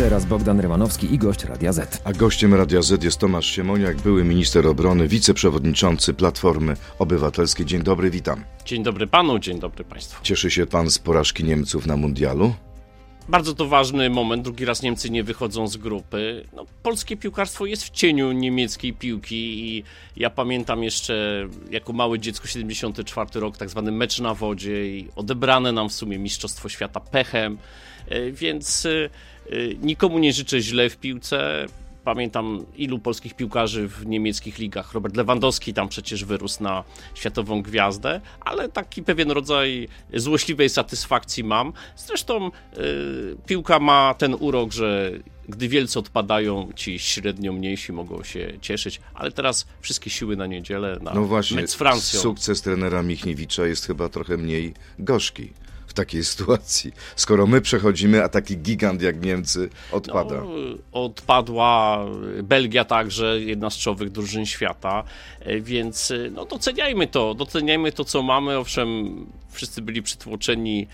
[0.00, 2.02] Teraz Bogdan Rymanowski i gość Radia Z.
[2.04, 7.66] A gościem Radia Z jest Tomasz Siemoniak, były minister obrony, wiceprzewodniczący Platformy Obywatelskiej.
[7.66, 8.44] Dzień dobry, witam.
[8.64, 10.22] Dzień dobry panu, dzień dobry państwu.
[10.22, 12.54] Cieszy się pan z porażki Niemców na mundialu?
[13.28, 14.44] Bardzo to ważny moment.
[14.44, 16.44] Drugi raz Niemcy nie wychodzą z grupy.
[16.56, 19.84] No, polskie piłkarstwo jest w cieniu niemieckiej piłki i
[20.16, 25.72] ja pamiętam jeszcze jako małe dziecko 74 rok, tak zwany mecz na wodzie i odebrane
[25.72, 27.58] nam w sumie Mistrzostwo Świata pechem,
[28.08, 29.10] e, więc e,
[29.82, 31.66] nikomu nie życzę źle w piłce
[32.04, 34.92] pamiętam ilu polskich piłkarzy w niemieckich ligach.
[34.92, 41.72] Robert Lewandowski tam przecież wyrósł na światową gwiazdę, ale taki pewien rodzaj złośliwej satysfakcji mam.
[41.96, 42.44] Zresztą
[42.76, 45.12] yy, piłka ma ten urok, że
[45.48, 50.98] gdy wielcy odpadają, ci średnio mniejsi mogą się cieszyć, ale teraz wszystkie siły na niedzielę,
[51.02, 52.20] na no właśnie, mecz z Francją.
[52.20, 55.52] Sukces trenera Michniewicza jest chyba trochę mniej gorzki
[55.90, 60.34] w takiej sytuacji, skoro my przechodzimy, a taki gigant jak Niemcy odpada?
[60.34, 60.50] No,
[60.92, 62.04] odpadła
[62.42, 65.04] Belgia także, jedna z czołowych drużyn świata,
[65.40, 68.58] e, więc e, no, doceniajmy to, doceniajmy to, co mamy.
[68.58, 68.86] Owszem,
[69.50, 70.86] wszyscy byli przytłoczeni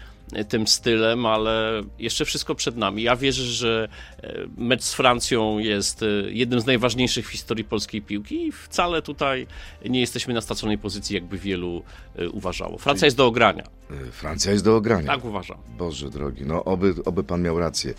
[0.48, 3.02] tym stylem, ale jeszcze wszystko przed nami.
[3.02, 3.88] Ja wierzę, że
[4.22, 9.02] e, mecz z Francją jest e, jednym z najważniejszych w historii polskiej piłki i wcale
[9.02, 9.46] tutaj
[9.84, 11.82] nie jesteśmy na straconej pozycji, jakby wielu
[12.16, 12.78] e, uważało.
[12.78, 13.06] Francja Czyli...
[13.06, 13.64] jest do ogrania.
[14.12, 15.06] Francja jest do ogrania.
[15.06, 15.58] Tak uważam.
[15.78, 17.94] Boże drogi, no oby, oby pan miał rację.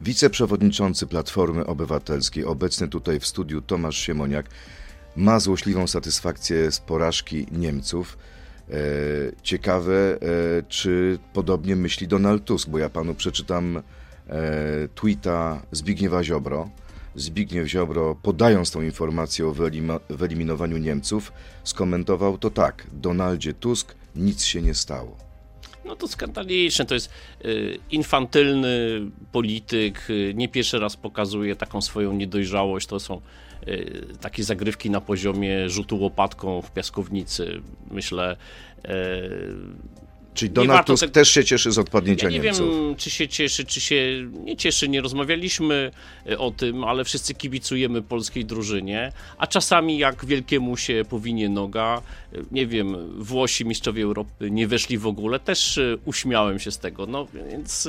[0.00, 4.46] Wiceprzewodniczący Platformy Obywatelskiej, obecny tutaj w studiu Tomasz Siemoniak,
[5.16, 8.18] ma złośliwą satysfakcję z porażki Niemców.
[8.72, 8.76] E,
[9.42, 10.18] ciekawe, e,
[10.68, 13.82] czy podobnie myśli Donald Tusk, bo ja panu przeczytam e,
[14.94, 16.70] tweeta Zbigniewa Ziobro.
[17.14, 19.54] Zbigniew Ziobro, podając tą informację o
[20.08, 21.32] wyeliminowaniu Niemców,
[21.64, 25.31] skomentował to tak: Donaldzie Tusk, nic się nie stało.
[25.84, 27.10] No to skandaliczne, to jest
[27.90, 29.00] infantylny
[29.32, 33.20] polityk, nie pierwszy raz pokazuje taką swoją niedojrzałość, to są
[33.68, 37.60] Y, takie zagrywki na poziomie rzutu łopatką w piaskownicy.
[37.90, 38.36] Myślę,
[38.84, 38.88] y,
[40.34, 41.10] Czyli Donald Tusk te...
[41.10, 42.66] też się cieszy z odpadnięcia ja nie Niemców.
[42.66, 43.96] Nie wiem, czy się cieszy, czy się
[44.44, 44.88] nie cieszy.
[44.88, 45.90] Nie rozmawialiśmy
[46.26, 52.02] e, o tym, ale wszyscy kibicujemy polskiej drużynie, a czasami jak wielkiemu się powinie noga,
[52.32, 56.78] e, nie wiem, Włosi, mistrzowie Europy nie weszli w ogóle, też e, uśmiałem się z
[56.78, 57.06] tego.
[57.06, 57.88] No więc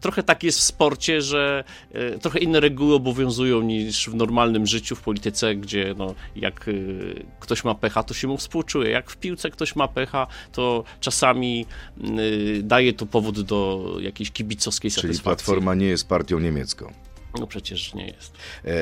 [0.00, 1.64] trochę tak jest w sporcie, że
[2.22, 6.70] trochę inne reguły obowiązują niż w normalnym życiu, w polityce, gdzie no, jak
[7.40, 8.90] ktoś ma pecha, to się mu współczuje.
[8.90, 11.66] Jak w piłce ktoś ma pecha, to czasami czasami
[12.18, 15.22] y, daje to powód do jakiejś kibicowskiej Czyli satysfakcji.
[15.22, 16.92] Czyli Platforma nie jest partią niemiecką.
[17.40, 18.32] No przecież nie jest.
[18.64, 18.72] E,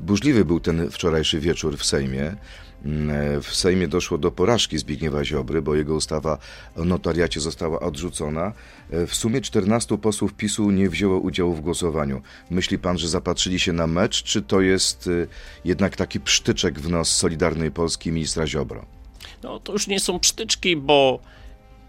[0.00, 2.36] burzliwy był ten wczorajszy wieczór w Sejmie.
[2.84, 6.38] Mm, e, w Sejmie doszło do porażki Zbigniewa Ziobry, bo jego ustawa
[6.76, 8.52] o notariacie została odrzucona.
[8.90, 12.22] E, w sumie 14 posłów PiSu nie wzięło udziału w głosowaniu.
[12.50, 15.10] Myśli pan, że zapatrzyli się na mecz, czy to jest
[15.64, 18.86] jednak taki psztyczek w nos Solidarnej Polski ministra Ziobro?
[19.42, 21.20] No to już nie są psztyczki, bo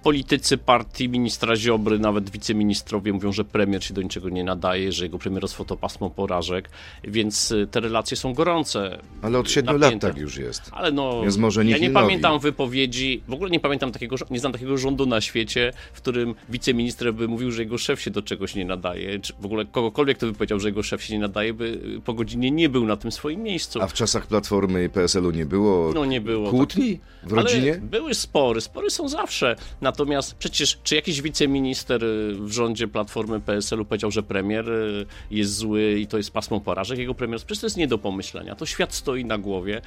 [0.04, 5.06] politycy partii ministra Ziobry, nawet wiceministrowie mówią, że premier się do niczego nie nadaje, że
[5.06, 6.70] jego premierostwo to pasmo porażek,
[7.04, 9.00] więc y, te relacje są gorące.
[9.22, 10.62] Ale od siedmiu lat tak już jest.
[10.72, 14.78] Ale no, może ja nie pamiętam wypowiedzi, w ogóle nie pamiętam takiego, nie znam takiego
[14.78, 18.66] rządu na świecie, w którym wiceminister by mówił, że jego szef się do czegoś nie
[18.66, 21.80] nadaje, czy w ogóle kogokolwiek, kto by powiedział, że jego szef się nie nadaje, by
[22.06, 23.82] po godzinie nie był na tym swoim miejscu.
[23.82, 27.72] A w czasach Platformy i PSL-u nie było no, nie było kłótni w rodzinie?
[27.72, 29.56] Ale były spory, spory są zawsze.
[29.90, 35.56] Natomiast przecież, czy jakiś wiceminister y, w rządzie Platformy PSL-u powiedział, że premier y, jest
[35.56, 37.00] zły i to jest pasmo porażek?
[37.00, 38.56] Jego premier, przecież to jest nie do pomyślenia.
[38.56, 39.82] To świat stoi na głowie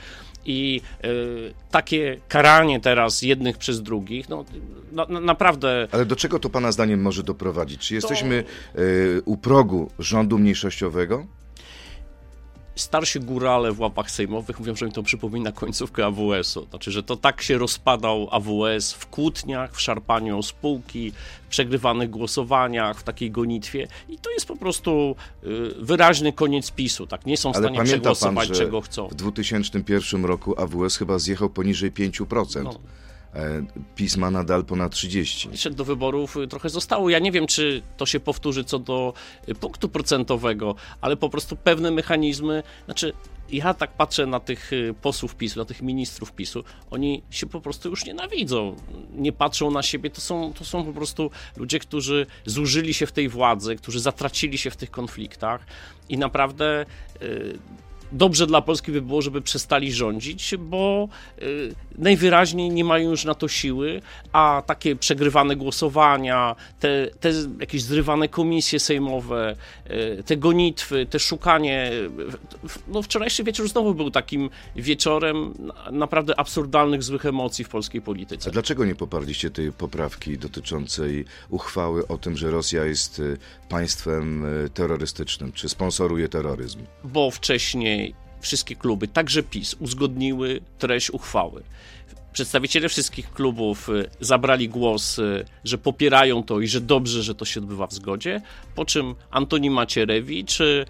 [0.45, 4.45] i y, takie karanie teraz jednych przez drugich, no
[4.93, 5.89] na, na, naprawdę...
[5.93, 7.81] Ale do czego to pana zdaniem może doprowadzić?
[7.81, 8.83] Czy jesteśmy to...
[8.83, 11.27] y, u progu rządu mniejszościowego?
[12.75, 16.67] Starsi górale w łapach sejmowych mówią, że mi to przypomina końcówkę AWS-u.
[16.71, 21.13] Znaczy, że to tak się rozpadał AWS w kłótniach, w szarpaniu o spółki,
[21.45, 27.07] w przegrywanych głosowaniach, w takiej gonitwie i to jest po prostu y, wyraźny koniec PiSu.
[27.07, 27.27] Tak?
[27.27, 29.09] Nie są w stanie przegłosować, pan, czego chcą.
[29.09, 32.65] W 2001 roku AWS chyba zjechał poniżej 5%.
[32.65, 32.79] No.
[33.35, 33.65] E,
[33.97, 35.49] PiS ma nadal ponad 30.
[35.51, 37.11] Jeszcze do wyborów y, trochę zostało.
[37.11, 39.15] Ja nie wiem, czy to się powtórzy co do
[39.49, 43.13] y, punktu procentowego, ale po prostu pewne mechanizmy, znaczy
[43.51, 47.61] ja tak patrzę na tych y, posłów PiSu, na tych ministrów PiSu, oni się po
[47.61, 48.77] prostu już nienawidzą,
[49.15, 53.13] nie patrzą na siebie, to są, to są po prostu ludzie, którzy zużyli się w
[53.13, 55.67] tej władzy, którzy zatracili się w tych konfliktach
[56.09, 56.87] i naprawdę
[58.13, 61.09] dobrze dla Polski by było, żeby przestali rządzić, bo
[61.43, 67.83] y, najwyraźniej nie mają już na to siły, a takie przegrywane głosowania, te, te jakieś
[67.83, 69.57] zrywane komisje sejmowe,
[69.91, 71.91] y, te gonitwy, te szukanie.
[72.89, 75.55] No wczorajszy wieczór znowu był takim wieczorem
[75.91, 78.51] naprawdę absurdalnych, złych emocji w polskiej polityce.
[78.51, 83.37] A dlaczego nie poparliście tej poprawki dotyczącej uchwały o tym, że Rosja jest y,
[83.69, 84.45] państwem
[84.75, 86.79] terrorystycznym, czy sponsoruje terroryzm?
[87.05, 88.02] Bo wcześniej
[88.43, 91.63] wszystkie kluby, także PiS, uzgodniły treść uchwały.
[92.33, 97.45] Przedstawiciele wszystkich klubów y, zabrali głos, y, że popierają to i że dobrze, że to
[97.45, 98.41] się odbywa w zgodzie,
[98.75, 100.87] po czym Antoni Macierewicz y,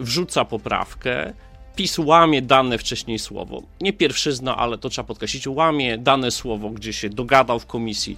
[0.00, 1.32] wrzuca poprawkę,
[1.76, 3.62] PiS łamie dane wcześniej słowo.
[3.80, 8.16] Nie pierwszyzna, ale to trzeba podkreślić, łamie dane słowo, gdzie się dogadał w komisji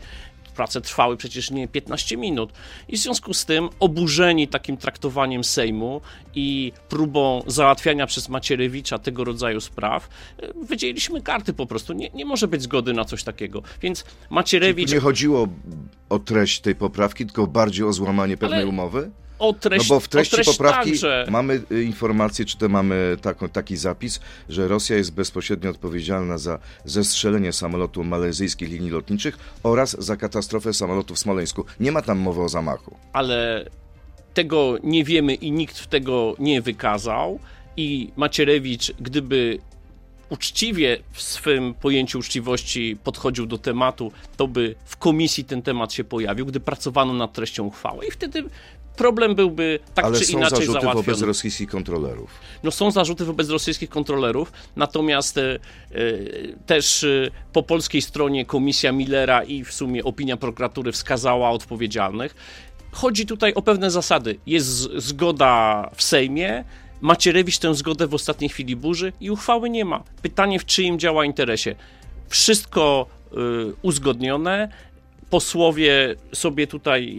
[0.55, 2.53] prace trwały przecież nie 15 minut.
[2.89, 6.01] I w związku z tym, oburzeni takim traktowaniem Sejmu
[6.35, 10.09] i próbą załatwiania przez Macierewicza tego rodzaju spraw,
[10.39, 11.93] e, wydzieliliśmy karty po prostu.
[11.93, 13.63] Nie, nie może być zgody na coś takiego.
[13.83, 14.89] Więc Macierewicz.
[14.89, 15.49] Czyli nie chodziło
[16.09, 18.69] o treść tej poprawki, tylko bardziej o złamanie pewnej Ale...
[18.69, 19.11] umowy?
[19.49, 21.27] O treść, No bo w treści poprawki także.
[21.31, 26.59] mamy y, informację, czy to mamy taką, taki zapis, że Rosja jest bezpośrednio odpowiedzialna za
[26.85, 31.65] zestrzelenie samolotu malezyjskich linii lotniczych oraz za katastrofę samolotu w Smoleńsku.
[31.81, 32.97] Nie ma tam mowy o zamachu.
[33.13, 33.71] Ale
[34.35, 37.39] tego nie wiemy i nikt tego nie wykazał.
[37.77, 39.59] I Macierewicz, gdyby
[40.31, 46.05] uczciwie w swym pojęciu uczciwości podchodził do tematu, to by w komisji ten temat się
[46.05, 48.45] pojawił, gdy pracowano nad treścią uchwały i wtedy
[48.97, 50.91] problem byłby tak Ale czy inaczej załatwiony.
[50.91, 52.31] Ale są zarzuty wobec rosyjskich kontrolerów.
[52.63, 55.59] No są zarzuty wobec rosyjskich kontrolerów, natomiast e,
[56.67, 62.35] też e, po polskiej stronie komisja Millera i w sumie opinia prokuratury wskazała odpowiedzialnych.
[62.93, 64.39] Chodzi tutaj o pewne zasady.
[64.47, 66.65] Jest zgoda w Sejmie,
[67.01, 70.05] Macierewicz tę zgodę w ostatniej chwili burzy i uchwały nie ma.
[70.23, 71.75] Pytanie, w czyim działa interesie.
[72.29, 73.37] Wszystko y,
[73.83, 74.69] uzgodnione,
[75.35, 77.17] posłowie sobie tutaj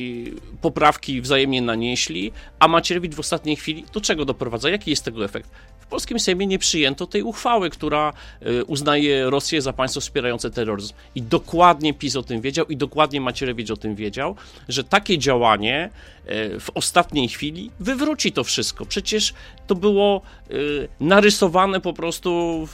[0.62, 4.70] poprawki wzajemnie nanieśli, a Macierewicz w ostatniej chwili do czego doprowadza?
[4.70, 5.50] Jaki jest tego efekt?
[5.86, 8.14] W polskim Sejmie nie przyjęto tej uchwały, która
[8.48, 10.94] y, uznaje Rosję za państwo wspierające terroryzm.
[11.16, 14.36] I dokładnie PiS o tym wiedział i dokładnie Macierewicz o tym wiedział,
[14.70, 15.90] że takie działanie
[16.26, 18.86] y, w ostatniej chwili wywróci to wszystko.
[18.86, 19.34] Przecież
[19.68, 20.22] to było
[20.52, 22.68] y, narysowane po prostu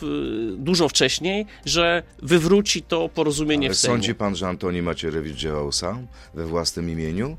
[0.57, 3.95] dużo wcześniej, że wywróci to porozumienie Ale w Sejmie.
[3.95, 7.37] Sądzi pan, że Antoni Macierewicz działał sam, we własnym imieniu?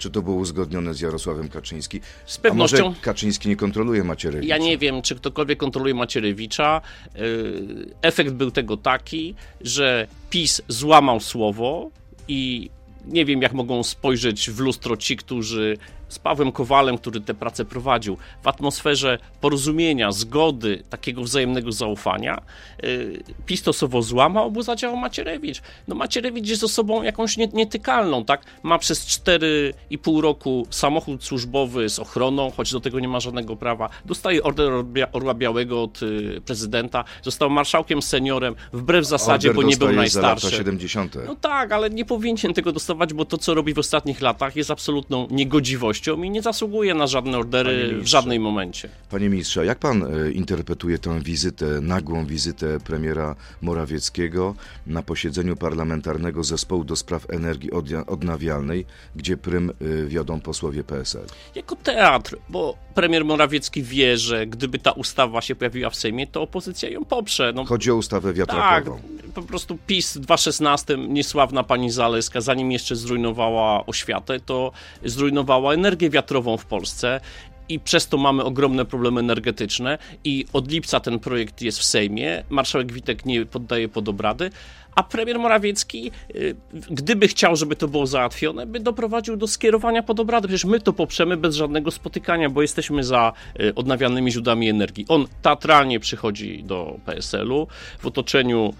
[0.00, 2.00] Czy to było uzgodnione z Jarosławem Kaczyńskim?
[2.26, 2.86] Z pewnością.
[2.86, 4.54] A może Kaczyński nie kontroluje Macierewicza?
[4.56, 6.80] Ja nie wiem, czy ktokolwiek kontroluje Macierewicza.
[7.16, 11.90] Y, efekt był tego taki, że PiS złamał słowo
[12.28, 12.70] i
[13.06, 15.76] nie wiem, jak mogą spojrzeć w lustro ci, którzy
[16.10, 22.42] z Pawłem Kowalem, który tę pracę prowadził, w atmosferze porozumienia, zgody, takiego wzajemnego zaufania,
[22.82, 25.62] yy, pistosowo złamał, bo zadziałał Macierewicz.
[25.88, 28.44] No Macierewicz jest osobą jakąś nie, nietykalną, tak?
[28.62, 33.88] Ma przez 4,5 roku samochód służbowy z ochroną, choć do tego nie ma żadnego prawa.
[34.04, 34.72] Dostaje order
[35.12, 40.46] Orła Białego od y, prezydenta, został marszałkiem seniorem, wbrew zasadzie, order bo nie był najstarszy.
[40.46, 41.16] Za lata 70.
[41.26, 44.70] No tak, ale nie powinien tego dostawać, bo to, co robi w ostatnich latach, jest
[44.70, 48.88] absolutną niegodziwością i nie zasługuje na żadne ordery w żadnym momencie.
[49.10, 54.54] Panie ministrze, jak pan e, interpretuje tę wizytę, nagłą wizytę premiera Morawieckiego
[54.86, 57.70] na posiedzeniu parlamentarnego zespołu do spraw energii
[58.06, 58.86] odnawialnej,
[59.16, 61.26] gdzie prym e, wiodą posłowie PSL?
[61.54, 66.42] Jako teatr, bo premier Morawiecki wie, że gdyby ta ustawa się pojawiła w Sejmie, to
[66.42, 67.52] opozycja ją poprze.
[67.54, 68.96] No, Chodzi o ustawę wiatrakową.
[68.96, 74.72] Tak, po prostu PiS w 2016, niesławna pani Zaleska, zanim jeszcze zrujnowała oświatę, to
[75.04, 77.20] zrujnowała energię wiatrową w Polsce
[77.68, 82.44] i przez to mamy ogromne problemy energetyczne i od lipca ten projekt jest w Sejmie,
[82.50, 84.50] marszałek Witek nie poddaje pod obrady,
[84.94, 86.56] a premier Morawiecki, y,
[86.90, 90.48] gdyby chciał, żeby to było załatwione, by doprowadził do skierowania pod obrady.
[90.48, 95.04] Przecież my to poprzemy bez żadnego spotykania, bo jesteśmy za y, odnawialnymi źródłami energii.
[95.08, 97.66] On teatralnie przychodzi do PSL-u
[97.98, 98.74] w otoczeniu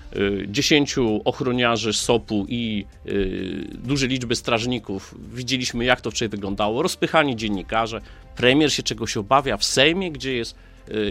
[0.47, 2.87] 10 y, ochroniarzy SOP-u i
[3.75, 5.15] dużej liczby strażników.
[5.33, 6.83] Widzieliśmy, jak to wczoraj wyglądało.
[6.83, 8.01] Rozpychani dziennikarze.
[8.37, 10.55] Premier się czegoś obawia w Sejmie, gdzie jest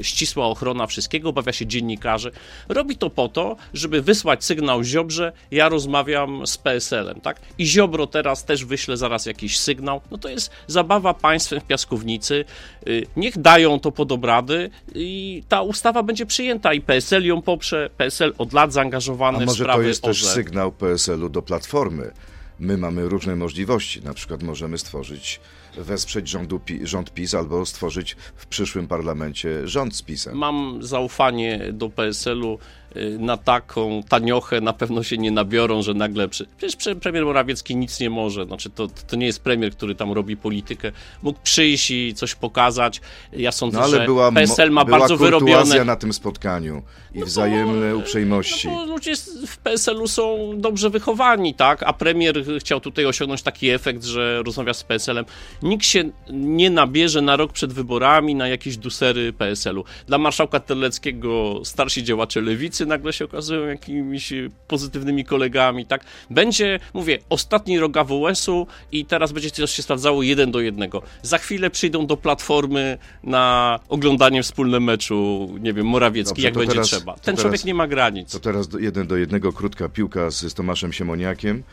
[0.01, 2.31] ścisła ochrona wszystkiego, obawia się dziennikarzy.
[2.69, 7.39] Robi to po to, żeby wysłać sygnał Ziobrze, ja rozmawiam z PSL-em, tak?
[7.57, 10.01] I Ziobro teraz też wyśle zaraz jakiś sygnał.
[10.11, 12.45] No to jest zabawa państwem w piaskownicy.
[12.87, 17.89] Y, niech dają to pod obrady i ta ustawa będzie przyjęta i PSL ją poprze.
[17.97, 20.33] PSL od lat zaangażowany A może w sprawy to jest też OZE.
[20.33, 22.11] sygnał PSL-u do Platformy,
[22.59, 24.01] My mamy różne możliwości.
[24.01, 25.39] Na przykład możemy stworzyć,
[25.77, 30.37] wesprzeć rządu, rząd PiS albo stworzyć w przyszłym parlamencie rząd z PiSem.
[30.37, 32.59] Mam zaufanie do PSL-u
[32.95, 36.27] y, na taką taniochę na pewno się nie nabiorą, że nagle.
[36.27, 36.47] Przy...
[36.57, 38.45] Przecież premier Morawiecki nic nie może.
[38.45, 40.91] Znaczy, to, to nie jest premier, który tam robi politykę.
[41.23, 43.01] Mógł przyjść i coś pokazać.
[43.33, 45.85] Ja sądzę, no, ale że była, PSL ma była bardzo wyrobione.
[45.85, 46.83] na tym spotkaniu
[47.13, 48.67] i no wzajemne uprzejmości.
[48.67, 49.13] No ludzie
[49.47, 51.83] w PSL-u są dobrze wychowani, tak?
[51.83, 55.25] A premier chciał tutaj osiągnąć taki efekt, że rozmawia z PSL-em.
[55.69, 59.83] Nikt się nie nabierze na rok przed wyborami na jakieś dusery PSL-u.
[60.07, 64.33] Dla marszałka Terleckiego starsi działacze lewicy nagle się okazują jakimiś
[64.67, 66.05] pozytywnymi kolegami, tak?
[66.29, 71.01] Będzie, mówię, ostatni rok AWS-u i teraz będzie coś się sprawdzało jeden do jednego.
[71.21, 76.73] Za chwilę przyjdą do Platformy na oglądanie wspólne meczu, nie wiem, Morawiecki, Dobrze, jak będzie
[76.73, 77.13] teraz, trzeba.
[77.13, 78.31] Ten teraz, człowiek nie ma granic.
[78.31, 81.63] To teraz jeden do jednego krótka piłka z, z Tomaszem Siemoniakiem.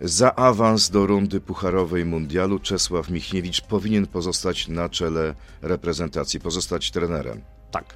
[0.00, 7.40] Za awans do rundy pucharowej mundialu Czesław Michniewicz powinien pozostać na czele reprezentacji, pozostać trenerem.
[7.70, 7.94] Tak.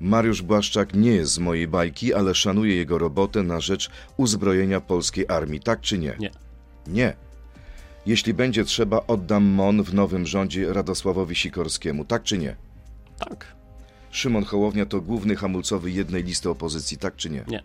[0.00, 5.24] Mariusz Błaszczak nie jest z mojej bajki, ale szanuję jego robotę na rzecz uzbrojenia polskiej
[5.28, 5.60] armii.
[5.60, 6.16] Tak czy nie?
[6.18, 6.30] Nie.
[6.86, 7.16] Nie.
[8.06, 12.04] Jeśli będzie trzeba, oddam MON w nowym rządzie Radosławowi Sikorskiemu.
[12.04, 12.56] Tak czy nie?
[13.18, 13.46] Tak.
[14.10, 16.98] Szymon Hołownia to główny hamulcowy jednej listy opozycji.
[16.98, 17.44] Tak czy nie?
[17.48, 17.62] Nie.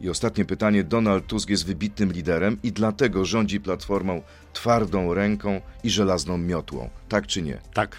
[0.00, 0.84] I ostatnie pytanie.
[0.84, 6.90] Donald Tusk jest wybitnym liderem i dlatego rządzi Platformą twardą ręką i żelazną miotłą.
[7.08, 7.58] Tak czy nie?
[7.74, 7.96] Tak.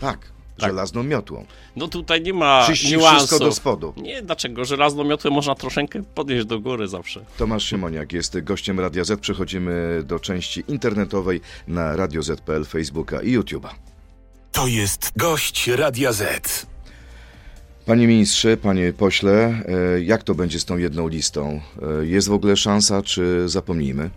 [0.00, 0.18] Tak.
[0.58, 0.70] Tak.
[0.70, 1.46] Żelazną miotłą.
[1.76, 3.18] No tutaj nie ma Czyści niuansów.
[3.18, 3.94] wszystko do spodu.
[3.96, 4.64] Nie, dlaczego?
[4.64, 7.24] Żelazną miotłę można troszeczkę podnieść do góry zawsze.
[7.36, 9.20] Tomasz Siemoniak jest gościem Radia Z.
[9.20, 13.68] Przechodzimy do części internetowej na Radio Z.pl, Facebooka i YouTube'a.
[14.52, 16.66] To jest gość Radia Z.
[17.86, 19.62] Panie ministrze, panie pośle,
[19.94, 21.60] e, jak to będzie z tą jedną listą?
[22.00, 24.10] E, jest w ogóle szansa, czy zapomnijmy?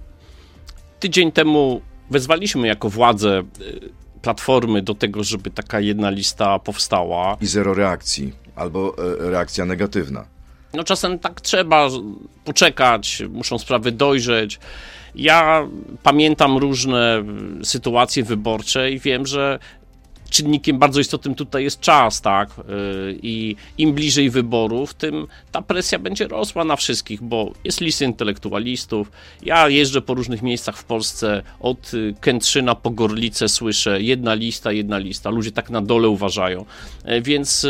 [1.00, 1.82] Tydzień temu
[2.12, 3.44] wezwaliśmy jako władze e,
[4.22, 7.38] Platformy do tego, żeby taka jedna lista powstała.
[7.42, 10.26] I zero reakcji, albo reakcja negatywna.
[10.74, 11.90] No czasem tak trzeba
[12.46, 14.60] poczekać, muszą sprawy dojrzeć.
[15.16, 15.68] Ja
[16.04, 17.24] pamiętam różne
[17.64, 19.60] sytuacje wyborcze i wiem, że
[20.30, 22.50] czynnikiem bardzo istotnym tutaj jest czas, tak?
[22.50, 28.06] Y, I im bliżej wyborów, tym ta presja będzie rosła na wszystkich, bo jest lista
[28.06, 29.12] intelektualistów.
[29.44, 34.72] Ja jeżdżę po różnych miejscach w Polsce, od y, Kętrzyna po Gorlicę słyszę jedna lista,
[34.72, 35.30] jedna lista.
[35.30, 36.66] Ludzie tak na dole uważają.
[37.12, 37.68] Y, więc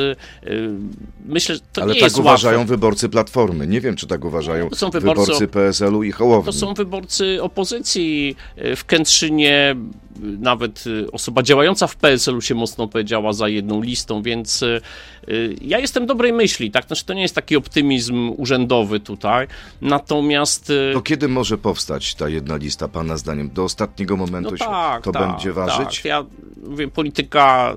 [1.25, 2.73] myślę, że to Ale nie tak jest uważają łatwe.
[2.73, 3.67] wyborcy Platformy.
[3.67, 6.45] Nie wiem, czy tak uważają to są wyborcy, wyborcy PSL-u i Hołowni.
[6.45, 8.35] To są wyborcy opozycji.
[8.75, 9.75] W Kętrzynie
[10.21, 14.81] nawet osoba działająca w PSL-u się mocno powiedziała za jedną listą, więc y,
[15.29, 16.87] y, ja jestem dobrej myśli, tak?
[16.87, 19.47] Znaczy, to nie jest taki optymizm urzędowy tutaj,
[19.81, 20.69] natomiast...
[20.69, 23.49] Y, to kiedy może powstać ta jedna lista, pana zdaniem?
[23.49, 25.95] Do ostatniego momentu no tak, to tak, będzie ważyć?
[25.95, 26.05] Tak.
[26.05, 26.25] Ja
[26.67, 27.75] mówię, polityka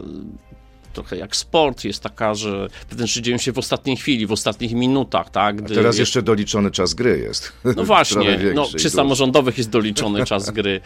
[0.92, 4.72] trochę jak sport, jest taka, że pewne rzeczy dzieją się w ostatniej chwili, w ostatnich
[4.72, 5.56] minutach, tak?
[5.56, 5.98] Gdy A teraz jest...
[5.98, 7.52] jeszcze doliczony czas gry jest.
[7.76, 10.80] No właśnie, no, przy samorządowych jest doliczony czas gry.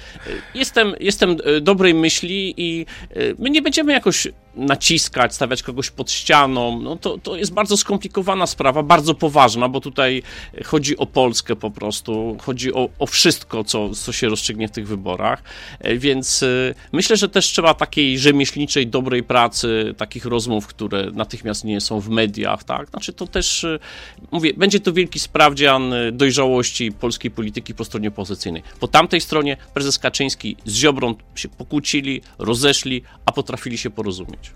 [0.55, 6.11] Jestem, jestem e, dobrej myśli i e, my nie będziemy jakoś naciskać, stawiać kogoś pod
[6.11, 6.81] ścianą.
[6.81, 10.23] No to, to jest bardzo skomplikowana sprawa, bardzo poważna, bo tutaj
[10.65, 14.89] chodzi o Polskę po prostu, chodzi o, o wszystko, co, co się rozstrzygnie w tych
[14.89, 15.43] wyborach,
[15.81, 16.45] e, więc
[16.93, 22.09] myślę, że też trzeba takiej rzemieślniczej, dobrej pracy, takich rozmów, które natychmiast nie są w
[22.09, 22.91] mediach, tak?
[22.91, 23.79] Znaczy to też, y,
[24.31, 28.63] mówię, będzie to wielki sprawdzian y, dojrzałości polskiej polityki po stronie opozycyjnej.
[28.81, 34.53] Po tamtej stronie prezes Kaczyński z Ziobrą się pokłócili, rozeszli, a potrafili się porozumieć.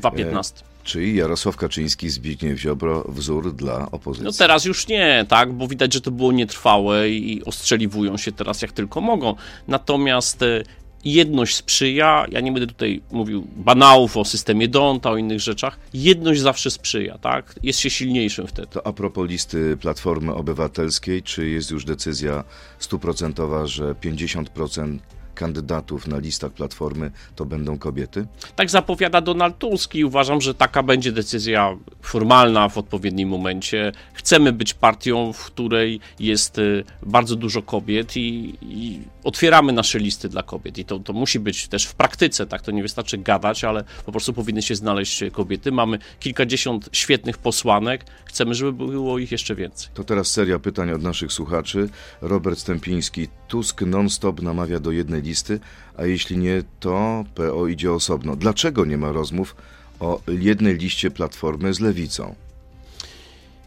[0.00, 0.60] 2.15.
[0.60, 4.24] E, czyli Jarosław Kaczyński, Zbigniew Ziobro wzór dla opozycji.
[4.24, 8.62] No teraz już nie, tak, bo widać, że to było nietrwałe i ostrzeliwują się teraz
[8.62, 9.34] jak tylko mogą.
[9.68, 10.64] Natomiast y,
[11.04, 16.40] jedność sprzyja, ja nie będę tutaj mówił banałów o systemie Donta, o innych rzeczach, jedność
[16.40, 17.54] zawsze sprzyja, tak?
[17.62, 18.68] Jest się silniejszym wtedy.
[18.68, 22.44] To a propos listy Platformy Obywatelskiej, czy jest już decyzja
[22.78, 24.98] stuprocentowa, że 50%
[25.40, 28.26] kandydatów na listach Platformy to będą kobiety?
[28.56, 33.92] Tak zapowiada Donald Tusk i uważam, że taka będzie decyzja formalna w odpowiednim momencie.
[34.14, 40.28] Chcemy być partią, w której jest y, bardzo dużo kobiet i, i otwieramy nasze listy
[40.28, 40.78] dla kobiet.
[40.78, 42.62] I to, to musi być też w praktyce, tak?
[42.62, 45.72] To nie wystarczy gadać, ale po prostu powinny się znaleźć kobiety.
[45.72, 48.04] Mamy kilkadziesiąt świetnych posłanek.
[48.30, 49.90] Chcemy, żeby było ich jeszcze więcej.
[49.94, 51.88] To teraz seria pytań od naszych słuchaczy.
[52.20, 53.28] Robert Stępiński.
[53.48, 55.60] Tusk non-stop namawia do jednej listy,
[55.96, 58.36] a jeśli nie, to PO idzie osobno.
[58.36, 59.56] Dlaczego nie ma rozmów
[60.00, 62.34] o jednej liście Platformy z Lewicą?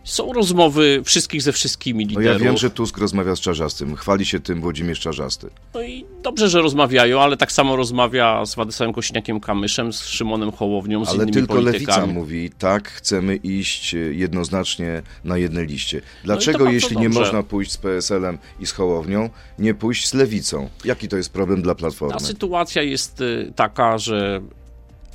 [0.03, 2.41] Są rozmowy wszystkich ze wszystkimi No liderów.
[2.41, 3.95] ja wiem, że Tusk rozmawia z Czarzastym.
[3.95, 5.49] Chwali się tym Włodzimierz Czarzasty.
[5.73, 11.05] No i dobrze, że rozmawiają, ale tak samo rozmawia z Władysławem Kosiniakiem-Kamyszem, z Szymonem Hołownią,
[11.05, 11.97] z Ale innymi tylko politykami.
[12.01, 15.97] Lewica mówi, tak, chcemy iść e, jednoznacznie na jednej liście.
[15.97, 17.19] No Dlaczego, bardzo jeśli nie dobrze.
[17.19, 19.29] można pójść z PSL-em i z Hołownią,
[19.59, 20.69] nie pójść z Lewicą?
[20.85, 22.13] Jaki to jest problem dla Platformy?
[22.13, 24.41] Ta sytuacja jest y, taka, że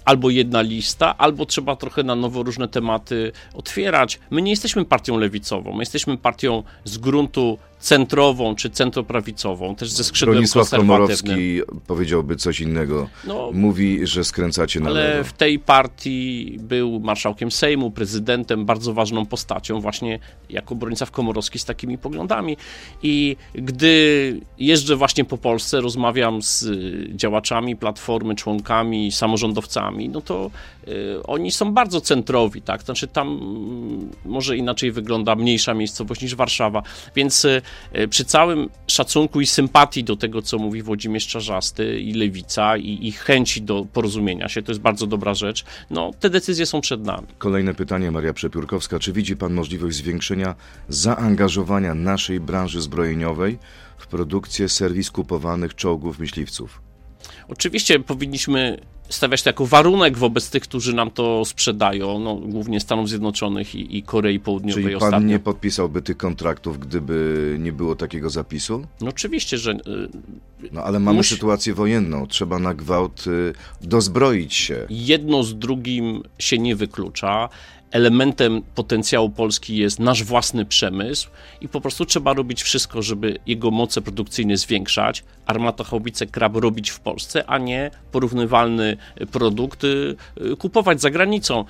[0.08, 4.20] albo jedna lista, albo trzeba trochę na nowo różne tematy otwierać.
[4.30, 10.04] My nie jesteśmy partią lewicową, my jesteśmy partią z gruntu centrową czy centroprawicową, też ze
[10.04, 10.70] skrzydłem Bronisław.
[10.70, 13.08] Komorowski powiedziałby coś innego.
[13.26, 15.24] No, Mówi, że skręcacie na ale lewo.
[15.24, 20.18] w tej partii był marszałkiem Sejmu, prezydentem, bardzo ważną postacią, właśnie
[20.50, 22.56] jako Bronisław Komorowski z takimi poglądami.
[23.02, 26.66] I gdy jeżdżę właśnie po Polsce, rozmawiam z
[27.16, 30.50] działaczami Platformy, członkami, samorządowcami, no to
[31.24, 32.82] oni są bardzo centrowi, tak?
[32.82, 36.82] Znaczy tam mm, może inaczej wygląda mniejsza miejscowość niż Warszawa,
[37.16, 37.62] więc y,
[37.98, 43.06] y, przy całym szacunku i sympatii do tego, co mówi Włodzimierz Czarzasty i Lewica i
[43.06, 47.04] ich chęci do porozumienia się, to jest bardzo dobra rzecz, no te decyzje są przed
[47.04, 47.26] nami.
[47.38, 48.98] Kolejne pytanie, Maria Przepiórkowska.
[48.98, 50.54] Czy widzi Pan możliwość zwiększenia
[50.88, 53.58] zaangażowania naszej branży zbrojeniowej
[53.98, 56.82] w produkcję serwis kupowanych czołgów myśliwców?
[57.48, 58.78] Oczywiście powinniśmy
[59.08, 63.96] stawiać to jako warunek wobec tych, którzy nam to sprzedają, no, głównie Stanów Zjednoczonych i,
[63.98, 65.28] i Korei Południowej Czyli Pan ostatnio.
[65.28, 68.86] nie podpisałby tych kontraktów, gdyby nie było takiego zapisu?
[69.00, 69.78] No oczywiście, że y,
[70.72, 72.26] No ale mamy Musi- sytuację wojenną.
[72.26, 74.86] Trzeba na gwałt y, dozbroić się.
[74.90, 77.48] jedno z drugim się nie wyklucza.
[77.90, 81.28] Elementem potencjału Polski jest nasz własny przemysł
[81.60, 85.24] i po prostu trzeba robić wszystko, żeby jego moce produkcyjne zwiększać.
[85.46, 88.96] Armata Haubice Krab robić w Polsce, a nie porównywalny
[89.30, 91.64] produkt y, y, kupować za granicą.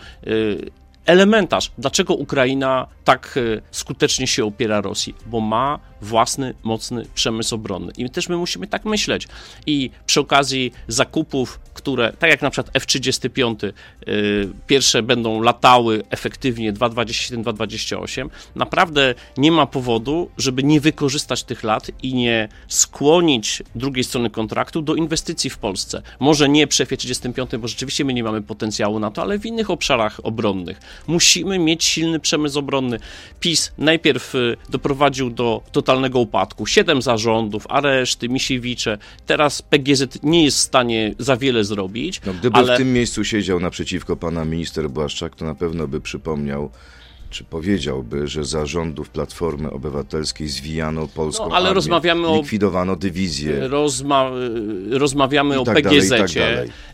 [1.06, 5.14] Elementarz, dlaczego Ukraina tak y, skutecznie się opiera Rosji?
[5.26, 7.92] Bo ma własny, mocny przemysł obronny.
[7.96, 9.28] I też my musimy tak myśleć.
[9.66, 13.72] I przy okazji zakupów, które, tak jak na przykład F-35,
[14.08, 21.62] y, pierwsze będą latały efektywnie 2,27, 2,28, naprawdę nie ma powodu, żeby nie wykorzystać tych
[21.62, 26.02] lat i nie skłonić drugiej strony kontraktu do inwestycji w Polsce.
[26.20, 29.70] Może nie przy F-35, bo rzeczywiście my nie mamy potencjału na to, ale w innych
[29.70, 30.80] obszarach obronnych.
[31.06, 32.98] Musimy mieć silny przemysł obronny.
[33.40, 36.66] PiS najpierw y, doprowadził do totalnego upadku.
[36.66, 38.98] Siedem zarządów, areszty, Misiewicze.
[39.26, 43.24] Teraz PGZ nie jest w stanie za wiele zrobić, No, gdyby ale w tym miejscu
[43.24, 46.70] siedział naprzeciwko pana minister Błaszczak, to na pewno by przypomniał,
[47.30, 52.96] czy powiedziałby, że za rządów Platformy Obywatelskiej zwijano polską No, ale armię, rozmawiamy o- likwidowano
[52.96, 53.68] dywizję.
[53.68, 54.30] Rozma
[54.92, 56.30] y, rozmawiamy I o tak dalej, tak.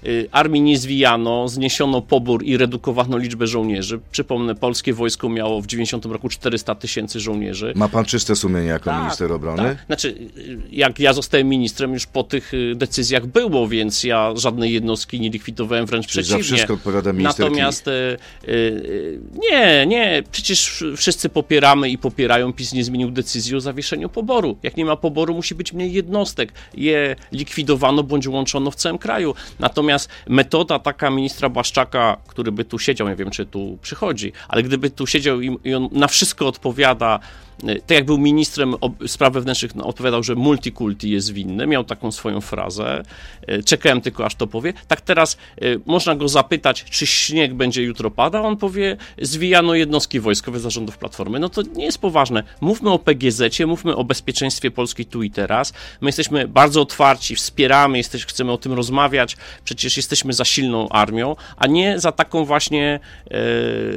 [0.07, 4.01] Y, Armii nie zwijano, zniesiono pobór i redukowano liczbę żołnierzy.
[4.13, 7.73] Przypomnę, polskie wojsko miało w 90 roku 400 tysięcy żołnierzy.
[7.77, 9.63] Ma pan czyste sumienie jako Tak, minister obrony?
[9.63, 9.77] Tak.
[9.87, 15.21] Znaczy, y, jak ja zostałem ministrem, już po tych decyzjach było, więc ja żadnej jednostki
[15.21, 16.57] nie likwidowałem, wręcz Czyli za przeciwnie.
[16.57, 18.17] wszystko odpowiada minister Natomiast y,
[18.49, 19.21] y,
[19.51, 24.57] nie, nie, przecież wszyscy popieramy i popierają, PiS nie zmienił decyzji o zawieszeniu poboru.
[24.63, 26.53] Jak nie ma poboru, musi być mniej jednostek.
[26.75, 29.35] Je likwidowano bądź łączono w całym kraju.
[29.59, 34.63] Natomiast metoda taka ministra Błaszczaka, który by tu siedział, nie wiem czy tu przychodzi, ale
[34.63, 37.21] gdyby tu siedział i, i on na wszystko odpowiada,
[37.61, 38.75] tak jak był ministrem
[39.07, 43.03] spraw wewnętrznych, no, odpowiadał, że multikulti jest winny, miał taką swoją frazę.
[43.49, 44.73] Y, Czekałem tylko, aż to powie.
[44.89, 50.21] Tak teraz y, można go zapytać, czy śnieg będzie jutro padał, on powie, zwijano jednostki
[50.21, 51.39] wojskowe zarządów Platformy.
[51.39, 52.43] No to nie jest poważne.
[52.61, 55.73] Mówmy o PGZ-cie, mówmy o bezpieczeństwie Polski tu i teraz.
[56.01, 61.37] My jesteśmy bardzo otwarci, wspieramy, jesteś, chcemy o tym rozmawiać, przecież jesteśmy za silną armią,
[61.57, 63.39] a nie za taką właśnie e,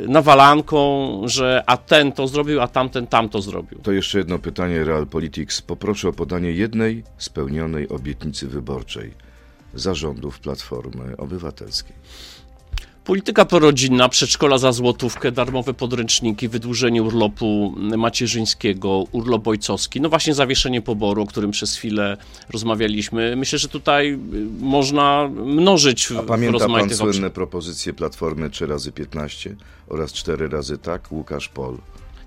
[0.07, 3.46] nawalanką, że a ten to zrobił, a tamten tamto zrobił.
[3.83, 5.61] To jeszcze jedno pytanie Realpolitics.
[5.61, 9.11] Poproszę o podanie jednej spełnionej obietnicy wyborczej
[9.73, 11.95] zarządów Platformy Obywatelskiej.
[13.07, 20.81] Polityka prorodzinna, przedszkola za złotówkę, darmowe podręczniki, wydłużenie urlopu macierzyńskiego, urlop ojcowski, no właśnie zawieszenie
[20.81, 22.17] poboru, o którym przez chwilę
[22.49, 23.35] rozmawialiśmy.
[23.35, 24.17] Myślę, że tutaj y,
[24.59, 29.55] można mnożyć w, A w pamięta pan słynne propozycje Platformy 3 razy 15
[29.87, 31.11] oraz 4 razy tak?
[31.11, 31.77] Łukasz Pol.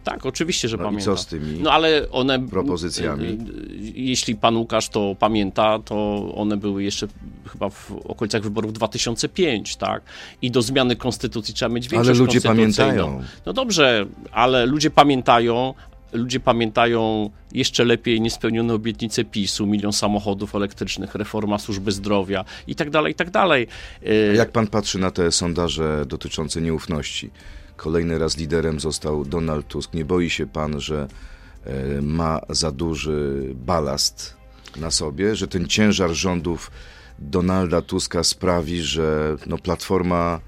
[0.05, 1.17] Tak, oczywiście, że No i pamiętam.
[1.17, 2.49] co z tymi No ale one.
[2.49, 3.25] propozycjami?
[3.25, 7.07] y, y, Jeśli pan Łukasz to pamięta, to one były jeszcze
[7.53, 10.03] chyba w okolicach wyborów 2005, tak?
[10.43, 13.23] I do zmiany konstytucji trzeba mieć większość Ale ludzie pamiętają.
[13.47, 15.75] No dobrze, ale ludzie pamiętają.
[16.13, 22.91] Ludzie pamiętają jeszcze lepiej niespełnione obietnice PiSu, milion samochodów elektrycznych, reforma służby zdrowia i tak
[22.91, 23.67] dalej, i tak dalej.
[24.07, 27.31] Y, Jak pan patrzy na te sondaże dotyczące nieufności?
[27.81, 29.95] Kolejny raz liderem został Donald Tusk.
[29.95, 31.09] Nie boi się pan, że
[31.65, 34.37] e, ma za duży balast
[34.77, 36.71] na sobie, że ten ciężar rządów
[37.19, 40.41] Donalda Tuska sprawi, że no, Platforma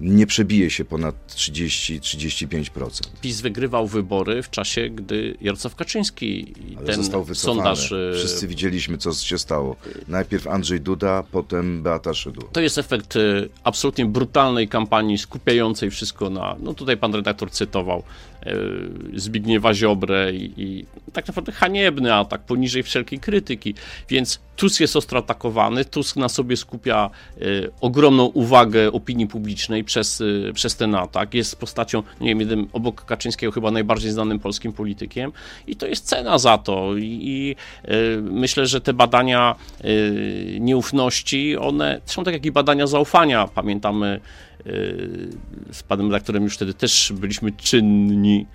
[0.00, 3.00] nie przebije się ponad 30-35%.
[3.20, 7.56] PiS wygrywał wybory w czasie, gdy Jarosław Kaczyński i Ale ten został wycofany.
[7.56, 7.92] sondaż...
[7.92, 9.76] e, Wszyscy widzieliśmy, co się stało.
[10.08, 12.48] Najpierw Andrzej Duda, potem Beata Szydło.
[12.52, 13.20] To jest efekt e,
[13.64, 16.56] absolutnie brutalnej kampanii skupiającej wszystko na.
[16.60, 18.02] No tutaj pan redaktor cytował
[19.14, 23.74] Zbigniewa Ziobrę i, i tak naprawdę haniebny atak poniżej wszelkiej krytyki.
[24.08, 27.44] Więc Tusk jest ostro atakowany, Tusk na sobie skupia e,
[27.80, 31.34] ogromną uwagę opinii publicznej przez, e, przez ten atak.
[31.34, 35.32] Jest postacią, nie wiem, jednym obok Kaczyńskiego chyba najbardziej znanym polskim politykiem
[35.66, 36.96] i to jest cena za to.
[36.96, 39.84] I, i e, myślę, że te badania e,
[40.60, 43.48] nieufności, one są tak jak i badania zaufania.
[43.54, 44.53] Pamiętamy e,
[45.72, 48.46] z panem redaktorem już wtedy też byliśmy czynni,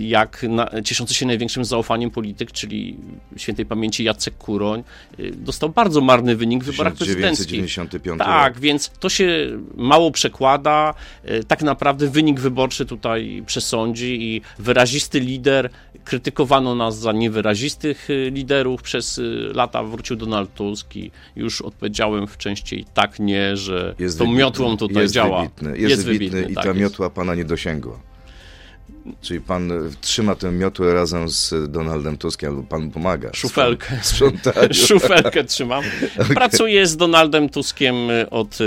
[0.00, 2.96] jak na, cieszący się największym zaufaniem polityk, czyli
[3.36, 4.82] świętej pamięci Jacek Kuroń,
[5.18, 7.46] e, dostał bardzo marny wynik w wyborach prezydenckich.
[7.46, 9.28] 1995 Tak, więc to się
[9.74, 10.94] mało przekłada.
[11.24, 15.70] E, Tak naprawdę wynik wyborczy tutaj przesądzi i wyrazisty lider,
[16.04, 19.22] krytykowano nas za niewyrazistych e, liderów przez e,
[19.54, 24.40] lata, wrócił Donald Tusk i już odpowiedziałem w części tak, nie, że Jest tą wybitny,
[24.40, 25.42] miotłą tutaj jest działa.
[25.42, 26.80] Wybitny, jest, wybitny, i tak ta jest.
[26.80, 28.11] miotła pana nie dosięgła.
[29.20, 33.30] Czyli pan e, trzyma tę miotłę razem z Donaldem Tuskiem, albo pan pomaga.
[33.34, 33.96] Szufelkę.
[34.86, 35.84] Szufelkę trzymam.
[36.34, 38.64] Pracuję z Donaldem Tuskiem e, od e,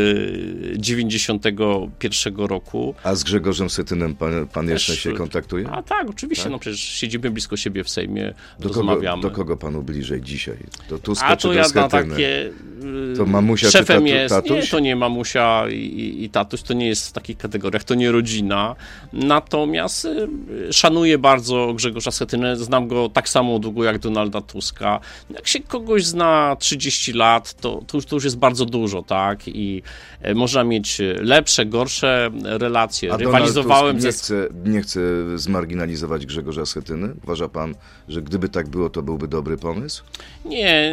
[0.77, 2.95] 91 roku.
[3.03, 5.69] A z Grzegorzem Setynem pan, pan jeszcze się kontaktuje?
[5.69, 9.21] A tak, oczywiście, no przecież siedzimy blisko siebie w Sejmie, Do kogo, rozmawiamy.
[9.21, 10.57] do kogo panu bliżej dzisiaj?
[10.89, 12.09] Do Tuska A czy to do ja na Schetyny?
[12.15, 12.51] takie.
[13.17, 14.35] To mamusia czy Szefem tatu- jest.
[14.35, 14.51] tatuś?
[14.51, 17.95] Nie, to nie mamusia i, i, i tatuś, to nie jest w takich kategoriach, to
[17.95, 18.75] nie rodzina.
[19.13, 20.07] Natomiast
[20.71, 24.99] szanuję bardzo Grzegorza Schetynę, znam go tak samo długo jak Donalda Tuska.
[25.29, 29.47] Jak się kogoś zna 30 lat, to, to, już, to już jest bardzo dużo, tak?
[29.47, 29.81] I
[30.21, 33.13] e, można mieć lepsze, gorsze relacje.
[33.13, 34.99] A Rywalizowałem Donald ze Tusk nie chce, nie chce
[35.39, 37.13] zmarginalizować Grzegorza Schetyny?
[37.23, 37.75] Uważa pan,
[38.07, 40.03] że gdyby tak było, to byłby dobry pomysł?
[40.45, 40.91] Nie,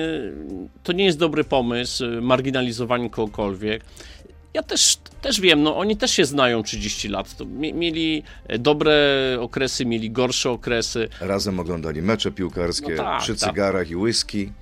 [0.82, 3.84] to nie jest dobry pomysł, marginalizowanie kogokolwiek.
[4.54, 7.36] Ja też, też wiem, no oni też się znają 30 lat.
[7.36, 8.96] To mie- mieli e, dobre
[9.40, 11.08] okresy, mieli gorsze okresy.
[11.20, 13.50] Razem oglądali mecze piłkarskie, No tak, przy tak.
[13.50, 14.52] cygarach i whisky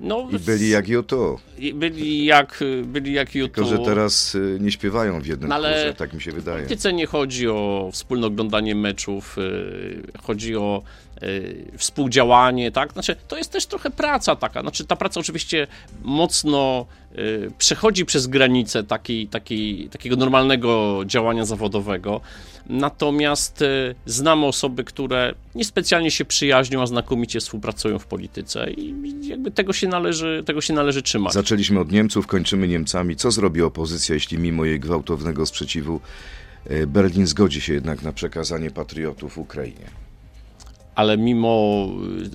[0.00, 1.40] No, i byli jak YouTube.
[1.74, 3.54] byli jak, byli jak YouTube.
[3.54, 6.34] Tylko, że teraz y, nie śpiewają w jednym No ale- chórze, tak mi się W
[6.34, 6.56] wydaje.
[6.64, 10.82] polityce nie chodzi o wspólne oglądanie meczów, y, chodzi o
[11.22, 12.92] y, współdziałanie, tak?
[12.92, 14.60] Znaczy, to jest też trochę praca taka.
[14.60, 15.66] Znaczy, ta praca oczywiście
[16.02, 16.86] mocno
[17.58, 18.26] przechodzi przez
[18.82, 22.20] takiej, takiej, takiego normalnego działania zawodowego.
[22.66, 28.94] Natomiast y, znam osoby, które niespecjalnie się przyjaźnią, a znakomicie współpracują w polityce i
[29.28, 31.32] jakby tego się należy, tego się należy trzymać.
[31.32, 33.16] Zaczęliśmy od Niemców, kończymy Niemcami.
[33.16, 36.00] Co zrobi opozycja, jeśli mimo jej gwałtownego sprzeciwu
[36.70, 40.04] y, Berlin zgodzi się jednak na przekazanie patriotów Ukrainie?
[40.94, 41.86] Ale mimo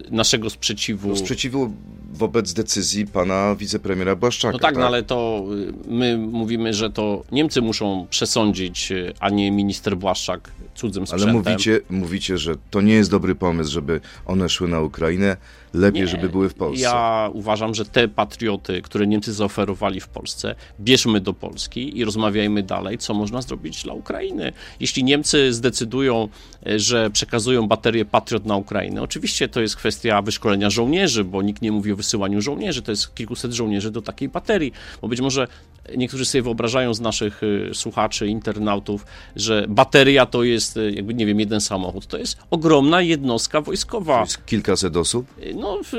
[0.10, 1.16] y, naszego sprzeciwu...
[1.16, 1.74] Sprzeciwu
[2.14, 4.54] wobec decyzji pana wicepremiera Błaszczaka.
[4.54, 9.30] No tak, no ale to y, my mówimy, że to Niemcy muszą przesądzić, y, a
[9.30, 11.36] nie minister Błaszczak cudzym Ale sprzętem.
[11.36, 15.38] mówicie, mówicie, że to nie jest dobry pomysł, żeby one szły na Ukrainę,
[15.74, 16.84] lepiej, Nie, żeby były w Polsce.
[16.84, 22.64] Ja uważam, że te patrioty, które Niemcy zaoferowali w Polsce, bierzmy do Polski i rozmawiajmy
[22.64, 24.52] dalej, co można zrobić dla Ukrainy.
[24.80, 26.28] Jeśli Niemcy zdecydują,
[26.76, 31.72] że przekazują baterię Patriot na Ukrainę, oczywiście to jest kwestia wyszkolenia żołnierzy, bo nikt nie
[31.72, 35.48] mówi o wysyłaniu żołnierzy, to jest kilkuset żołnierzy do takiej baterii, bo być może
[35.98, 41.26] niektórzy sobie wyobrażają z naszych y, słuchaczy, internautów, że bateria to jest y, jakby, nie
[41.26, 42.08] wiem, jeden samochód.
[42.08, 44.16] To jest ogromna jednostka wojskowa.
[44.16, 45.26] To jest kilkaset osób.
[45.56, 45.94] No, w-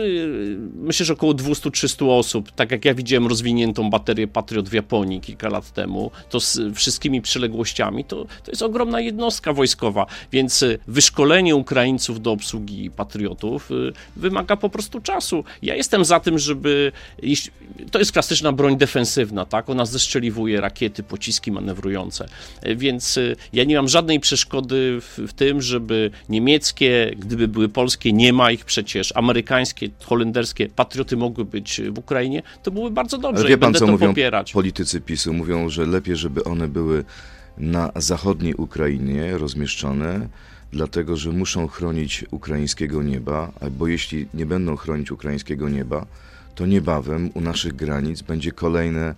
[0.75, 2.51] myślę, że około 200-300 osób.
[2.51, 7.23] Tak jak ja widziałem rozwiniętą baterię Patriot w Japonii kilka lat temu, to z wszystkimi
[7.23, 10.07] przyległościami, to, to jest ogromna jednostka wojskowa.
[10.33, 15.45] Więc y, wyszkolenie Ukraińców do obsługi Patriotów y, wymaga po prostu czasu.
[15.63, 16.93] Ja jestem za tym, żeby.
[17.91, 19.71] To jest klasyczna broń defensywna, tak?
[19.71, 22.29] Ona zestrzeliwuje rakiety, pociski manewrujące.
[22.67, 27.69] Y, Więc y, ja nie mam żadnej przeszkody w, w tym, żeby niemieckie, gdyby były
[27.69, 33.19] polskie, nie ma ich przecież, amerykańskie, holenderskie patrioty mogły być w Ukrainie, to byłoby bardzo
[33.19, 34.53] dobrze Ale wie i pan, będę co to mówią popierać.
[34.53, 35.33] politycy PiSu?
[35.33, 37.05] Mówią, że lepiej, żeby one były
[37.59, 40.29] na zachodniej Ukrainie rozmieszczone,
[40.73, 46.07] dlatego że muszą chronić ukraińskiego nieba, bo jeśli nie będą chronić ukraińskiego nieba,
[46.55, 49.15] to niebawem u naszych granic będzie kolejne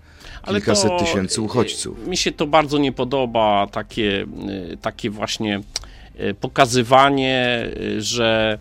[0.47, 2.07] kilkaset to, tysięcy uchodźców.
[2.07, 4.27] Mi się to bardzo nie podoba, takie,
[4.73, 5.61] y, takie właśnie
[6.21, 8.59] y, pokazywanie, y, że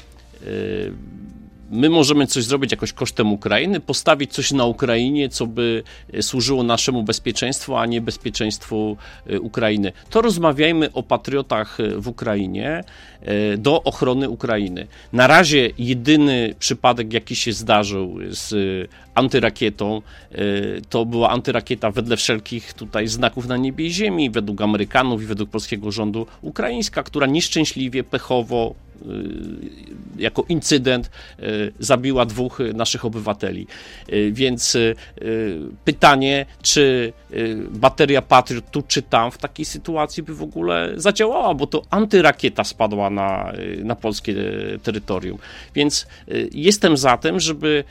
[1.72, 5.84] my możemy coś zrobić jakoś kosztem Ukrainy, postawić coś na Ukrainie, co by
[6.22, 8.98] służyło naszemu bezpieczeństwu, a nie bezpieczeństwu
[9.42, 9.92] Ukrainy.
[10.10, 12.84] To rozmawiajmy o patriotach w Ukrainie
[13.58, 14.88] do ochrony Ukrainy.
[15.14, 18.54] Na razie jedyny przypadek, jaki się zdarzył z
[19.16, 20.02] antyrakietą.
[20.32, 20.38] E,
[20.90, 25.50] to była antyrakieta wedle wszelkich tutaj znaków na niebie i ziemi, według Amerykanów i według
[25.50, 29.06] polskiego rządu ukraińska, która nieszczęśliwie, pechowo e,
[30.18, 31.44] jako incydent e,
[31.80, 33.68] zabiła dwóch naszych obywateli.
[34.32, 34.78] Więc
[35.86, 37.14] pytanie, czy
[37.70, 42.64] bateria Patriot tu czy tam w takiej sytuacji by w ogóle zadziałała, bo to antyrakieta
[42.64, 44.36] spadła na, na polskie
[44.84, 45.38] terytorium.
[45.76, 46.08] Więc
[46.52, 47.84] jestem za tym, żeby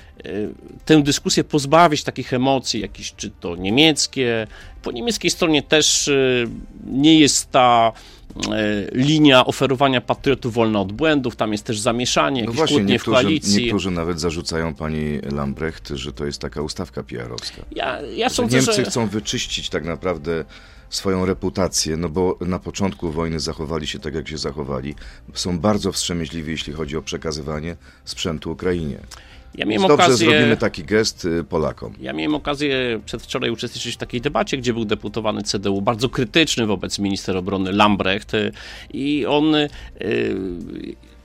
[0.84, 4.46] tę dyskusję pozbawić takich emocji, jakieś czy to niemieckie.
[4.82, 6.48] Po niemieckiej stronie też y,
[6.86, 7.92] nie jest ta
[8.36, 8.40] y,
[8.92, 12.98] linia oferowania patriotów wolna od błędów, tam jest też zamieszanie, no jakieś no właśnie, kłótnie
[12.98, 13.62] w koalicji.
[13.62, 17.62] Niektórzy nawet zarzucają pani Lambrecht, że to jest taka ustawka PR-owska.
[17.72, 18.84] Ja, ja sądzę, Niemcy że...
[18.84, 20.44] chcą wyczyścić tak naprawdę
[20.90, 24.94] swoją reputację, no bo na początku wojny zachowali się tak, jak się zachowali.
[25.34, 29.00] Są bardzo wstrzemięźliwi, jeśli chodzi o przekazywanie sprzętu Ukrainie.
[29.54, 31.94] Ja miałem Dobrze, okazję, zrobimy taki gest y, Polakom.
[32.00, 36.98] Ja miałem okazję przedwczoraj uczestniczyć w takiej debacie, gdzie był deputowany CDU, bardzo krytyczny wobec
[36.98, 38.52] minister obrony Lambrecht y,
[38.92, 39.68] i on y,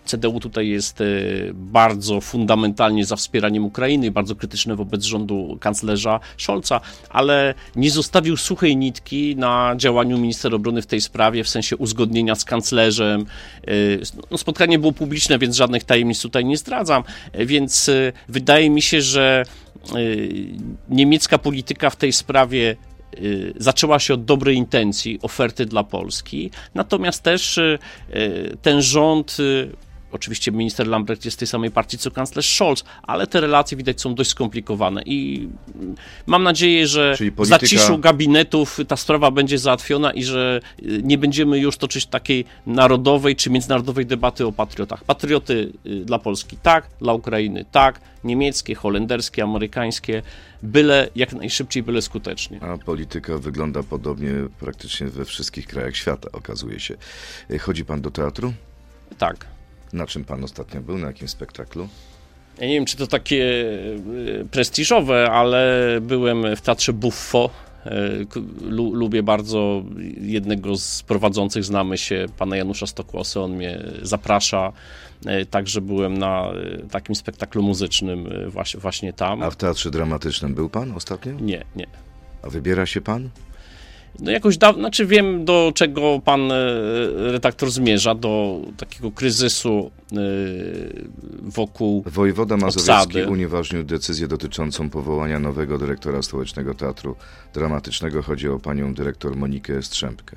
[0.05, 1.05] CDU tutaj jest e,
[1.53, 8.77] bardzo fundamentalnie za wspieraniem Ukrainy, bardzo krytyczne wobec rządu kanclerza Scholza, ale nie zostawił suchej
[8.77, 13.25] nitki na działaniu minister obrony w tej sprawie, w sensie uzgodnienia z kanclerzem.
[13.67, 13.73] E,
[14.31, 17.89] no, spotkanie było publiczne, więc żadnych tajemnic tutaj nie zdradzam, e, więc
[18.29, 19.43] wydaje mi się, że
[20.89, 22.75] niemiecka polityka w tej sprawie
[23.57, 27.59] zaczęła się od dobrej intencji, oferty dla Polski, natomiast też
[28.61, 29.37] ten rząd
[30.15, 34.15] Oczywiście minister Lambrecht jest tej samej partii co kanclerz Scholz, ale te relacje widać są
[34.15, 35.49] dość skomplikowane i
[36.25, 37.43] mam nadzieję, że polityka...
[37.43, 42.45] w zaciszu gabinetów ta sprawa będzie załatwiona i że y, nie będziemy już toczyć takiej
[42.65, 45.03] narodowej czy międzynarodowej debaty o patriotach.
[45.03, 50.21] Patrioty y, dla Polski tak, dla Ukrainy tak, niemieckie, holenderskie, amerykańskie,
[50.63, 52.59] byle jak najszybciej, byle skutecznie.
[52.63, 56.95] A polityka wygląda podobnie praktycznie we wszystkich krajach świata, okazuje się.
[57.59, 58.53] Chodzi pan do teatru?
[59.17, 59.54] Tak.
[59.95, 60.97] Na czym pan ostatnio był?
[60.97, 61.87] Na jakim spektaklu?
[62.59, 63.65] Ja nie wiem, czy to takie
[64.41, 67.49] e, prestiżowe, ale byłem w Teatrze Buffo.
[67.85, 68.09] E,
[68.71, 69.83] lubię bardzo
[70.21, 74.73] jednego z prowadzących, znamy się, pana Janusza Stokłosy, on mnie zaprasza,
[75.25, 76.49] e, także byłem na
[76.91, 79.43] takim spektaklu muzycznym właśnie, właśnie tam.
[79.43, 81.31] A w Teatrze Dramatycznym był pan ostatnio?
[81.31, 81.87] Nie, nie.
[82.43, 83.29] A wybiera się pan?
[84.19, 86.55] No jakoś dawno, znaczy wiem do czego pan e,
[87.15, 90.17] redaktor zmierza, do takiego kryzysu e,
[91.41, 97.15] wokół Wojewoda Mazowiecki unieważnił decyzję dotyczącą powołania nowego dyrektora Stołecznego Teatru
[97.53, 98.21] Dramatycznego.
[98.21, 100.35] Chodzi o panią dyrektor Monikę Strzępkę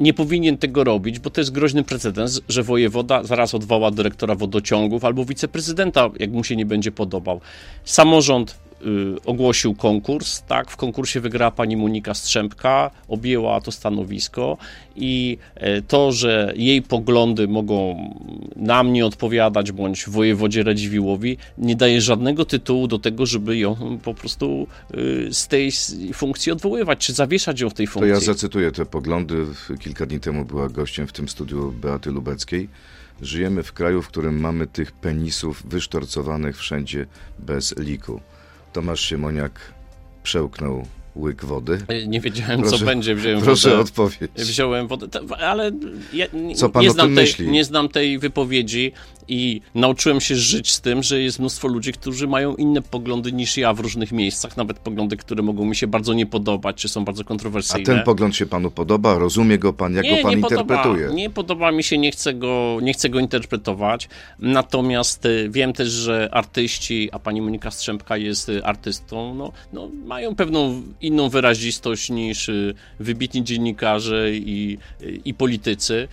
[0.00, 5.04] nie powinien tego robić, bo to jest groźny precedens, że wojewoda zaraz odwoła dyrektora wodociągów
[5.04, 7.40] albo wiceprezydenta, jak mu się nie będzie podobał.
[7.84, 8.58] Samorząd
[9.26, 14.58] ogłosił konkurs, tak, w konkursie wygrała pani Monika Strzępka, objęła to stanowisko
[14.96, 17.96] i e, to, że jej poglądy mogą
[18.56, 24.14] nam nie odpowiadać, bądź wojewodzie Radziwiłowi, nie daje żadnego tytułu do tego, żeby ją po
[24.14, 25.70] prostu y, z tej
[26.14, 28.12] funkcji odwoływać, czy zawieszać ją w tej funkcji.
[28.12, 29.46] To ja zacytuję te poglądy.
[29.80, 32.68] Kilka dni temu była gościem w tym studiu Beaty Lubeckiej.
[33.22, 37.06] Żyjemy w kraju, w którym mamy tych penisów wysztorcowanych wszędzie
[37.38, 38.20] bez liku.
[38.76, 39.52] Tomasz Siemoniak
[40.22, 40.86] przełknął
[41.16, 41.78] łyk wody.
[42.06, 43.14] Nie wiedziałem, proszę, co będzie.
[43.14, 43.82] Wziąłem proszę wodę.
[43.82, 44.30] odpowiedź.
[44.36, 45.06] Wziąłem wodę,
[45.38, 45.70] ale
[46.12, 47.48] ja co pan nie, znam tej, myśli?
[47.48, 48.92] nie znam tej wypowiedzi
[49.28, 53.56] i nauczyłem się żyć z tym, że jest mnóstwo ludzi, którzy mają inne poglądy niż
[53.56, 57.04] ja w różnych miejscach, nawet poglądy, które mogą mi się bardzo nie podobać, czy są
[57.04, 57.92] bardzo kontrowersyjne.
[57.92, 59.18] A ten pogląd się panu podoba?
[59.18, 59.94] Rozumie go pan?
[59.94, 60.94] Jak nie, go pan nie interpretuje?
[60.94, 64.08] Podoba, nie podoba mi się, nie chcę, go, nie chcę go interpretować.
[64.38, 69.90] Natomiast y, wiem też, że artyści, a pani Monika Strzępka jest y, artystą, no, no
[70.06, 74.78] mają pewną inną wyrazistość niż y, wybitni dziennikarze i,
[75.24, 76.08] i politycy,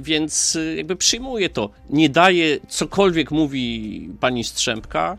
[0.00, 1.70] więc jakby przyjmuję to.
[1.90, 5.18] Nie daje cokolwiek mówi pani Strzępka,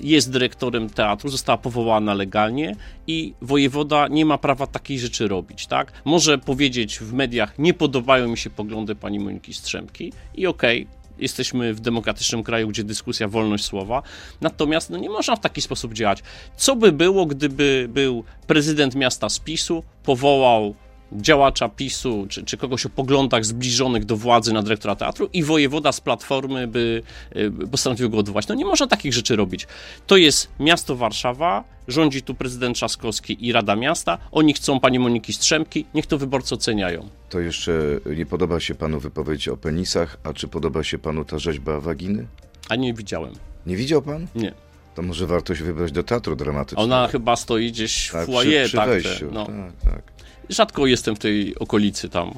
[0.00, 5.92] jest dyrektorem teatru, została powołana legalnie i wojewoda nie ma prawa takiej rzeczy robić, tak?
[6.04, 11.03] Może powiedzieć w mediach, nie podobają mi się poglądy pani Moniki Strzępki i okej, okay,
[11.18, 14.02] jesteśmy w demokratycznym kraju, gdzie dyskusja, wolność słowa.
[14.40, 16.22] Natomiast no, nie można w taki sposób działać.
[16.56, 20.74] Co by było, gdyby był prezydent miasta z PiSu, powołał
[21.12, 25.92] działacza PiSu, czy, czy kogoś o poglądach zbliżonych do władzy na dyrektora teatru i wojewoda
[25.92, 27.02] z Platformy by
[27.36, 28.48] y, postanowił go odwołać.
[28.48, 29.66] No nie można takich rzeczy robić.
[30.06, 34.18] To jest miasto Warszawa, rządzi tu prezydent Trzaskowski i Rada Miasta.
[34.32, 37.08] Oni chcą pani Moniki Strzemki, niech to wyborcy oceniają.
[37.30, 37.72] To jeszcze
[38.16, 42.26] nie podoba się panu wypowiedź o penisach, a czy podoba się panu ta rzeźba waginy?
[42.68, 43.32] A nie widziałem.
[43.66, 44.26] Nie widział pan?
[44.34, 44.54] Nie.
[44.94, 46.82] To może warto się wybrać do teatru dramatycznego.
[46.82, 49.30] Ona chyba stoi gdzieś w tak, foyer, przy, przy tak, wejściu.
[49.32, 49.46] no.
[49.46, 50.13] Tak, tak.
[50.50, 52.32] Rzadko jestem w tej okolicy tam.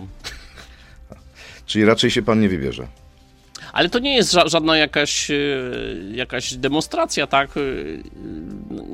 [1.67, 2.89] Czyli raczej się pan nie wybierze.
[3.77, 5.35] Ale to nie jest ża- żadna jakaś, e,
[6.13, 7.51] jakaś demonstracja, tak?
[7.57, 7.61] E,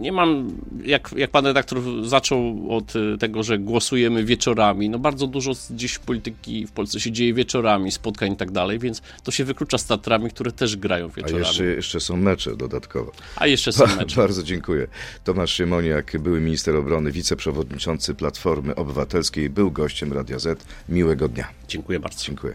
[0.01, 0.49] Nie mam,
[0.85, 5.99] jak, jak pan redaktor zaczął od e, tego, że głosujemy wieczorami, no bardzo dużo dziś
[5.99, 9.87] polityki w Polsce się dzieje wieczorami, spotkań i tak dalej, więc to się wyklucza z
[9.87, 11.39] teatrami, które też grają A wieczorami.
[11.47, 13.13] jeszcze, jeszcze są mecze dodatkowo.
[13.37, 14.17] A jeszcze są mecze.
[14.17, 14.87] Bardzo dziękuję.
[15.25, 20.65] Tomasz Siemoniak, były minister obrony, wiceprzewodniczący Platformy Obywatelskiej, był gościem Radia Z.
[20.89, 21.49] Miłego dnia.
[21.69, 22.25] Dziękuję bardzo.
[22.25, 22.55] Dziękuję.